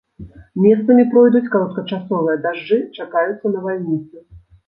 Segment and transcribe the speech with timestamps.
[0.61, 4.17] Месцамі пройдуць кароткачасовыя дажджы, чакаюцца навальніцы.